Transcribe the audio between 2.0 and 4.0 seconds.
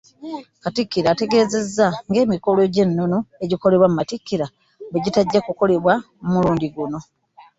nga emikolo gy'ennono egikolebwaku